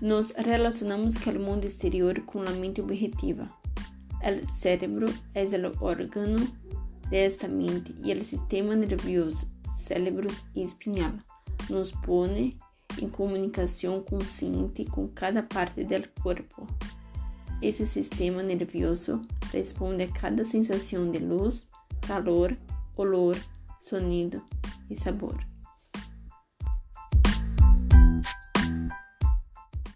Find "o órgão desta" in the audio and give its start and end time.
5.44-7.46